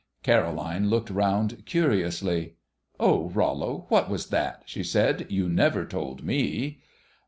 [0.23, 2.55] Caroline looked round curiously.
[2.99, 5.27] "Oh, Rollo, what was that?" she said.
[5.31, 6.81] "You never told me."